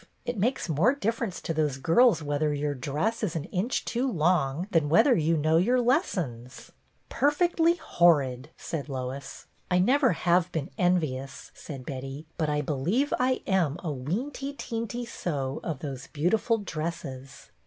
[0.25, 4.67] It makes more difference to those girls whether your dress is an inch too long
[4.71, 6.71] than whether you know your lessons.""
[7.09, 13.43] Perfectly horrid," said Lois." I never have been envious," said Betty, "but I believe I
[13.45, 17.51] am a weenty teenty so of those beautiful dresses.